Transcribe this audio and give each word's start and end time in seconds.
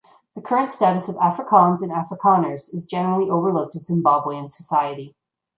The 0.33 0.41
current 0.41 0.71
status 0.71 1.09
of 1.09 1.15
Afrikaans 1.17 1.83
and 1.83 1.91
Afrikaners 1.91 2.73
is 2.73 2.87
generally 2.87 3.29
overlooked 3.29 3.75
in 3.75 3.81
Zimbabwean 3.83 4.49
society. 4.49 5.15